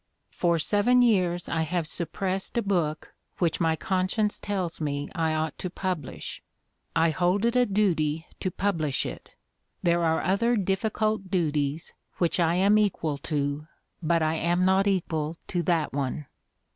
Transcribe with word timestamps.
For 0.31 0.57
seven 0.57 1.03
years 1.03 1.47
I 1.47 1.61
have 1.61 1.87
suppressed 1.87 2.57
a 2.57 2.63
book 2.63 3.13
which 3.37 3.59
my 3.61 3.75
conscience 3.75 4.39
tells 4.39 4.81
me 4.81 5.09
I 5.13 5.35
ought 5.35 5.55
to 5.59 5.69
publish. 5.69 6.41
I 6.95 7.11
hold 7.11 7.45
it 7.45 7.55
a 7.55 7.67
duty 7.67 8.25
to 8.39 8.49
publish 8.49 9.05
it. 9.05 9.35
There 9.83 10.03
are 10.03 10.23
other 10.23 10.55
difficult 10.55 11.29
duties 11.29 11.93
which 12.17 12.39
I 12.39 12.55
am 12.55 12.79
equal 12.79 13.19
to, 13.19 13.67
but 14.01 14.23
I 14.23 14.37
am 14.37 14.65
not 14.65 14.87
equal 14.87 15.37
to 15.49 15.61
that 15.61 15.93
one." 15.93 16.25